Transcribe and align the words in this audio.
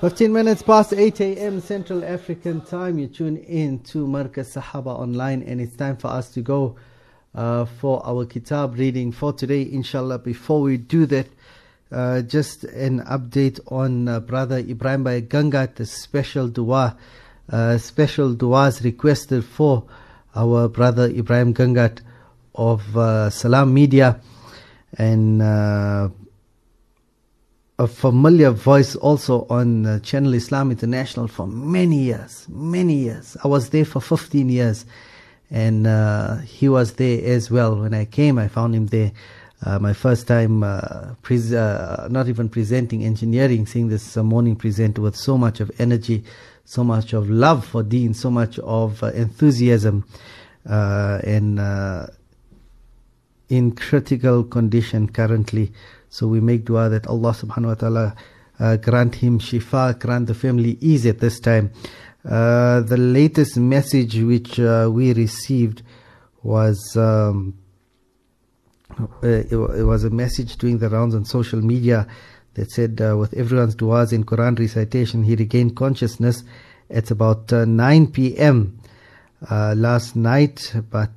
15 0.00 0.30
minutes 0.30 0.62
past 0.62 0.92
8 0.92 1.20
a.m. 1.20 1.58
Central 1.62 2.04
African 2.04 2.60
time. 2.60 2.98
You 2.98 3.06
tune 3.06 3.38
in 3.38 3.78
to 3.84 4.06
Markaz 4.06 4.54
Sahaba 4.54 4.88
Online, 4.88 5.42
and 5.42 5.58
it's 5.58 5.74
time 5.74 5.96
for 5.96 6.08
us 6.08 6.28
to 6.34 6.42
go 6.42 6.76
uh, 7.34 7.64
for 7.64 8.06
our 8.06 8.26
kitab 8.26 8.74
reading 8.74 9.10
for 9.10 9.32
today, 9.32 9.62
inshallah. 9.62 10.18
Before 10.18 10.60
we 10.60 10.76
do 10.76 11.06
that, 11.06 11.28
uh, 11.90 12.20
just 12.20 12.64
an 12.64 13.00
update 13.04 13.58
on 13.72 14.06
uh, 14.06 14.20
Brother 14.20 14.62
Ebrahim 14.62 15.26
Gangat, 15.28 15.76
the 15.76 15.86
special 15.86 16.48
dua. 16.48 16.98
Uh, 17.50 17.78
special 17.78 18.34
duas 18.34 18.84
requested 18.84 19.46
for 19.46 19.84
our 20.34 20.68
brother 20.68 21.08
Ebrahim 21.08 21.54
Gangat 21.54 22.00
of 22.54 22.96
uh, 22.98 23.30
Salam 23.30 23.72
Media 23.72 24.20
and 24.98 25.40
uh, 25.40 26.10
a 27.78 27.86
familiar 27.86 28.50
voice 28.50 28.96
also 28.96 29.46
on 29.50 29.84
uh, 29.84 29.98
Channel 30.00 30.34
Islam 30.34 30.70
International 30.70 31.28
for 31.28 31.46
many 31.46 31.98
years, 31.98 32.46
many 32.48 32.94
years. 32.94 33.36
I 33.44 33.48
was 33.48 33.68
there 33.68 33.84
for 33.84 34.00
15 34.00 34.48
years, 34.48 34.86
and 35.50 35.86
uh, 35.86 36.38
he 36.38 36.68
was 36.68 36.94
there 36.94 37.22
as 37.22 37.50
well. 37.50 37.76
When 37.76 37.92
I 37.92 38.06
came, 38.06 38.38
I 38.38 38.48
found 38.48 38.74
him 38.74 38.86
there. 38.86 39.12
Uh, 39.64 39.78
my 39.78 39.92
first 39.92 40.26
time, 40.26 40.62
uh, 40.62 41.14
uh, 41.30 42.08
not 42.10 42.28
even 42.28 42.48
presenting 42.48 43.04
engineering, 43.04 43.66
seeing 43.66 43.88
this 43.88 44.16
morning 44.16 44.56
presenter 44.56 45.02
with 45.02 45.16
so 45.16 45.36
much 45.36 45.60
of 45.60 45.70
energy, 45.78 46.24
so 46.64 46.82
much 46.82 47.12
of 47.12 47.28
love 47.28 47.64
for 47.64 47.82
Dean, 47.82 48.14
so 48.14 48.30
much 48.30 48.58
of 48.60 49.02
enthusiasm, 49.02 50.04
and 50.64 51.58
in 53.48 53.72
critical 53.72 54.44
condition 54.44 55.08
currently. 55.08 55.72
So 56.08 56.26
we 56.26 56.40
make 56.40 56.64
dua 56.64 56.88
that 56.88 57.06
Allah 57.06 57.32
subhanahu 57.32 57.66
wa 57.66 57.74
ta'ala 57.74 58.16
uh, 58.58 58.76
grant 58.76 59.16
him 59.16 59.38
shifa, 59.38 59.98
grant 59.98 60.26
the 60.26 60.34
family 60.34 60.78
ease 60.80 61.06
at 61.06 61.20
this 61.20 61.40
time. 61.40 61.70
Uh, 62.24 62.80
the 62.80 62.96
latest 62.96 63.56
message 63.56 64.18
which 64.20 64.58
uh, 64.58 64.88
we 64.90 65.12
received 65.12 65.82
was 66.42 66.96
um, 66.96 67.54
it, 69.22 69.52
it, 69.52 69.84
was 69.84 70.04
a 70.04 70.10
message 70.10 70.56
doing 70.56 70.78
the 70.78 70.88
rounds 70.88 71.14
on 71.14 71.24
social 71.24 71.60
media 71.60 72.06
that 72.54 72.70
said, 72.70 72.98
with 72.98 73.34
everyone's 73.34 73.74
duas 73.74 74.12
in 74.12 74.24
Quran 74.24 74.58
recitation, 74.58 75.22
he 75.22 75.36
regained 75.36 75.76
consciousness 75.76 76.42
at 76.90 77.10
about 77.10 77.52
9 77.52 78.06
p.m. 78.08 78.78
last 79.50 80.16
night. 80.16 80.74
But 80.90 81.10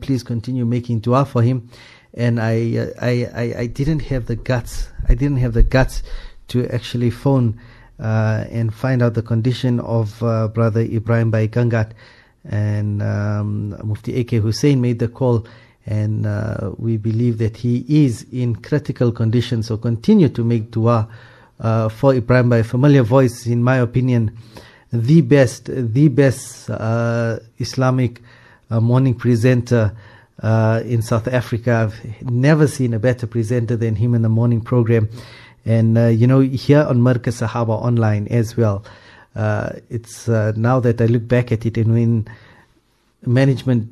please 0.00 0.22
continue 0.22 0.64
making 0.64 1.00
dua 1.00 1.24
for 1.24 1.42
him 1.42 1.68
and 2.16 2.40
I, 2.40 2.92
I, 3.00 3.28
I, 3.34 3.54
I, 3.58 3.66
didn't 3.66 4.00
have 4.00 4.26
the 4.26 4.36
guts. 4.36 4.88
I 5.08 5.14
didn't 5.14 5.36
have 5.36 5.52
the 5.52 5.62
guts 5.62 6.02
to 6.48 6.66
actually 6.68 7.10
phone 7.10 7.60
uh, 8.00 8.44
and 8.50 8.74
find 8.74 9.02
out 9.02 9.14
the 9.14 9.22
condition 9.22 9.80
of 9.80 10.22
uh, 10.22 10.48
brother 10.48 10.84
Ebrahim 10.84 11.30
Bhai 11.30 11.48
Gangat. 11.48 11.92
And 12.44 13.02
um, 13.02 13.76
Mufti 13.84 14.18
AK 14.20 14.30
Hussein 14.42 14.80
made 14.80 15.00
the 15.00 15.08
call, 15.08 15.46
and 15.84 16.26
uh, 16.26 16.70
we 16.78 16.96
believe 16.96 17.38
that 17.38 17.56
he 17.56 17.84
is 17.88 18.24
in 18.32 18.56
critical 18.56 19.10
condition. 19.12 19.62
So 19.62 19.76
continue 19.76 20.28
to 20.30 20.44
make 20.44 20.70
dua 20.70 21.08
uh, 21.58 21.88
for 21.88 22.14
Ebrahim 22.14 22.48
Bhai. 22.48 22.62
Familiar 22.62 23.02
voice, 23.02 23.46
in 23.46 23.62
my 23.62 23.76
opinion, 23.76 24.38
the 24.92 25.20
best, 25.20 25.66
the 25.66 26.08
best 26.08 26.70
uh, 26.70 27.38
Islamic 27.58 28.22
uh, 28.70 28.80
morning 28.80 29.14
presenter 29.14 29.96
uh, 30.42 30.82
in 30.84 31.02
South 31.02 31.28
Africa. 31.28 31.90
I've 31.90 32.30
never 32.30 32.66
seen 32.66 32.94
a 32.94 32.98
better 32.98 33.26
presenter 33.26 33.76
than 33.76 33.96
him 33.96 34.14
in 34.14 34.22
the 34.22 34.28
morning 34.28 34.60
program. 34.60 35.08
And, 35.64 35.98
uh, 35.98 36.06
you 36.06 36.26
know, 36.26 36.40
here 36.40 36.82
on 36.82 36.98
Markaz 36.98 37.46
Sahaba 37.46 37.70
online 37.70 38.28
as 38.28 38.56
well. 38.56 38.84
It's 39.90 40.28
now 40.28 40.80
that 40.80 41.00
I 41.00 41.06
look 41.06 41.26
back 41.26 41.52
at 41.52 41.66
it 41.66 41.76
and 41.76 41.92
when 41.92 42.28
management 43.24 43.90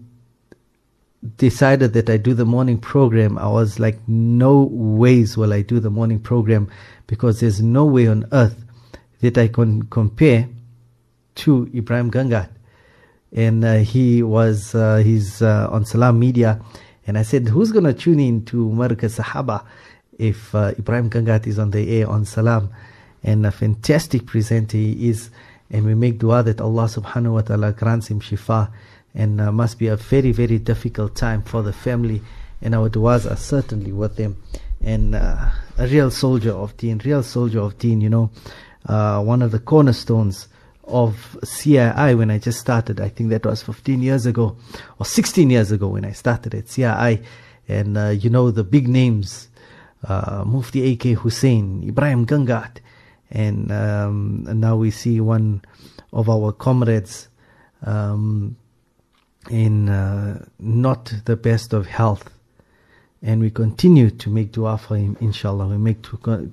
decided 1.37 1.95
that 1.95 2.11
I 2.11 2.17
do 2.17 2.35
the 2.35 2.45
morning 2.45 2.79
program, 2.79 3.39
I 3.39 3.49
was 3.49 3.81
like, 3.81 3.99
no 4.07 4.69
ways 4.71 5.37
will 5.37 5.53
I 5.53 5.63
do 5.63 5.81
the 5.81 5.91
morning 5.91 6.21
program 6.21 6.71
because 7.07 7.41
there's 7.41 7.63
no 7.63 7.85
way 7.85 8.07
on 8.07 8.27
earth 8.33 8.63
that 9.21 9.39
I 9.39 9.49
can 9.49 9.85
compare 9.85 10.49
to 11.37 11.67
Ebrahim 11.75 12.11
Gangat 12.11 12.51
and 13.35 13.65
uh, 13.65 13.75
he 13.79 14.23
was 14.23 14.75
uh, 14.75 14.97
he's 15.05 15.43
uh, 15.43 15.69
on 15.71 15.85
Salam 15.85 16.19
Media, 16.19 16.61
and 17.07 17.19
I 17.19 17.23
said, 17.23 17.49
who's 17.49 17.73
gonna 17.73 17.93
tune 17.93 18.21
in 18.21 18.45
to 18.47 18.69
Markaz 18.69 19.21
Sahaba 19.21 19.67
if 20.19 20.55
uh, 20.55 20.73
Ebrahim 20.79 21.11
Gangat 21.11 21.47
is 21.47 21.59
on 21.59 21.73
the 21.73 22.01
air 22.01 22.09
on 22.09 22.25
Salam, 22.25 22.71
and 23.25 23.45
a 23.45 23.51
fantastic 23.51 24.27
presenter 24.27 24.77
he 24.77 25.09
is, 25.09 25.31
and 25.71 25.85
we 25.85 25.95
make 25.95 26.19
dua 26.19 26.45
that 26.45 26.61
Allah 26.61 26.85
Subhanahu 26.85 27.35
wa 27.35 27.43
Taala 27.43 27.77
grants 27.77 28.07
him 28.07 28.21
shifa, 28.21 28.71
and 29.15 29.41
uh, 29.41 29.51
must 29.51 29.79
be 29.81 29.89
a 29.89 29.97
very 29.97 30.31
very 30.31 30.59
difficult 30.59 31.17
time 31.17 31.43
for 31.43 31.63
the 31.63 31.73
family, 31.73 32.23
and 32.63 32.75
our 32.75 32.89
duas 32.89 33.27
are 33.27 33.37
certainly 33.37 33.91
with 33.91 34.15
them, 34.15 34.41
and 34.81 35.17
uh, 35.17 35.51
a 35.77 35.89
real 35.89 36.13
soldier 36.13 36.53
of 36.53 36.77
Deen, 36.77 37.01
real 37.05 37.25
soldier 37.25 37.61
of 37.61 37.79
Deen, 37.79 38.01
you 38.01 38.09
know, 38.09 38.31
one 38.87 39.43
of 39.43 39.51
the 39.51 39.59
cornerstones 39.59 40.47
of 40.87 41.37
CII 41.43 42.17
when 42.17 42.31
I 42.31 42.39
just 42.39 42.61
started. 42.61 43.01
I 43.01 43.09
think 43.09 43.31
that 43.31 43.45
was 43.45 43.63
15 43.63 44.03
years 44.03 44.27
ago 44.27 44.57
or 44.99 45.07
16 45.07 45.51
years 45.51 45.73
ago 45.73 45.89
when 45.89 46.05
I 46.05 46.13
started 46.13 46.55
at 46.55 46.67
CII. 46.67 47.25
And 47.69 47.97
uh, 47.97 48.09
you 48.09 48.31
know 48.31 48.51
the 48.51 48.65
big 48.65 48.89
names, 48.89 49.49
uh, 50.07 50.45
Mufti 50.47 50.93
AK 50.93 51.19
Hussein, 51.19 51.83
Ebrahim 51.91 52.27
Gangat. 52.27 52.79
And, 53.31 53.73
um, 53.73 54.47
now 54.61 54.77
we 54.77 54.91
see 54.91 55.21
one 55.21 55.63
of 56.13 56.29
our 56.29 56.53
comrades 56.53 57.29
um, 57.83 58.57
in 59.51 59.89
uh, 59.89 60.45
not 60.59 61.13
the 61.25 61.37
best 61.37 61.73
of 61.73 61.87
health. 61.87 62.31
And 63.23 63.41
we 63.41 63.51
continue 63.51 64.11
to 64.11 64.29
make 64.29 64.53
dua 64.53 64.77
for 64.77 64.97
him, 64.97 65.17
inshallah. 65.21 65.67
We 65.67 65.79
make, 65.79 66.05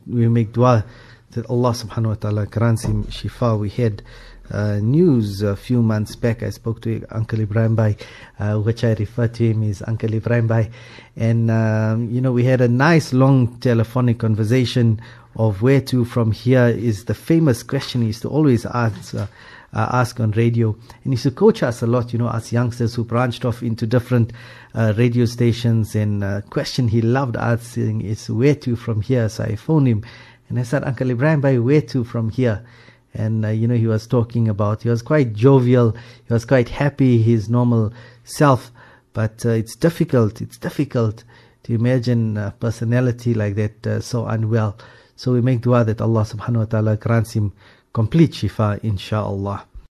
we 0.08 0.30
make 0.30 0.54
dua 0.54 0.86
that 1.32 1.46
Allah 1.50 1.72
subhanahu 1.72 2.08
wa 2.08 2.16
ta'ala 2.16 2.46
grants 2.46 2.84
him 2.84 3.06
shifa. 3.06 3.58
We 3.60 3.70
had 3.70 4.04
uh, 4.52 4.80
news 4.82 5.42
a 5.42 5.56
few 5.56 5.82
months 5.82 6.16
back. 6.16 6.44
I 6.44 6.50
spoke 6.50 6.82
to 6.82 7.06
Uncle 7.10 7.40
Ebrahim 7.40 7.76
Bhai, 7.76 7.96
uh, 8.40 8.58
which 8.60 8.84
I 8.84 8.94
refer 8.94 9.28
to 9.28 9.44
him 9.52 9.64
as 9.64 9.82
Uncle 9.88 10.12
Ebrahim 10.12 10.48
Bhai. 10.48 10.70
And, 11.16 11.50
um, 11.50 12.10
you 12.10 12.22
know, 12.22 12.32
we 12.32 12.44
had 12.44 12.62
a 12.62 12.68
nice 12.68 13.14
long 13.14 13.58
telephonic 13.60 14.20
conversation 14.20 15.02
of 15.36 15.62
where 15.62 15.82
to 15.82 16.04
from 16.04 16.32
here 16.32 16.68
is 16.68 17.06
the 17.06 17.14
famous 17.14 17.64
question 17.64 18.02
he 18.02 18.08
used 18.08 18.24
to 18.24 18.30
always 18.30 18.66
answer. 18.66 19.30
Uh, 19.74 19.88
ask 19.94 20.20
on 20.20 20.32
radio. 20.32 20.72
And 21.06 21.06
he 21.06 21.12
used 21.12 21.24
to 21.24 21.32
coach 21.32 21.64
us 21.64 21.82
a 21.82 21.88
lot, 21.88 22.12
you 22.12 22.20
know, 22.20 22.28
us 22.28 22.52
youngsters 22.52 22.94
who 22.94 23.06
branched 23.06 23.46
off 23.46 23.64
into 23.64 23.88
different 23.88 24.34
uh, 24.76 24.92
radio 24.98 25.24
stations. 25.24 25.96
And 25.96 26.26
uh, 26.26 26.42
question 26.50 26.90
he 26.90 27.02
loved 27.02 27.38
asking 27.38 28.02
is 28.02 28.30
where 28.30 28.56
to 28.56 28.76
from 28.76 29.02
here. 29.02 29.30
So 29.30 29.46
I 29.46 29.56
phoned 29.56 29.88
him 29.88 30.04
and 30.52 30.60
I 30.60 30.64
said, 30.64 30.84
Uncle 30.84 31.08
Ebrahim, 31.08 31.40
Bhai 31.40 31.60
where 31.60 31.82
to 31.82 32.04
from 32.04 32.30
here? 32.30 32.66
And, 33.14 33.46
uh, 33.46 33.50
you 33.50 33.70
know, 33.70 33.76
he 33.76 33.88
was 33.88 34.06
talking 34.06 34.50
about, 34.50 34.84
he 34.84 34.90
was 34.90 35.02
quite 35.02 35.32
jovial, 35.32 35.92
he 36.28 36.34
was 36.34 36.44
quite 36.44 36.68
happy, 36.68 37.22
his 37.22 37.48
normal 37.48 37.94
self. 38.26 38.70
But 39.14 39.46
uh, 39.46 39.52
it's 39.52 39.78
difficult, 39.78 40.42
it's 40.42 40.58
difficult 40.58 41.24
to 41.64 41.74
imagine 41.74 42.36
a 42.36 42.54
personality 42.60 43.34
like 43.34 43.56
that, 43.56 43.88
uh, 43.88 44.02
so 44.02 44.26
unwell. 44.26 44.78
So 45.16 45.32
we 45.32 45.40
make 45.40 45.62
dua 45.62 45.86
that 45.86 46.02
Allah 46.02 46.24
subhanahu 46.24 46.58
wa 46.58 46.66
ta'ala 46.66 46.98
grants 46.98 47.32
him 47.32 47.54
complete 47.94 48.32
shifa, 48.32 48.82
inshaAllah. 48.82 49.71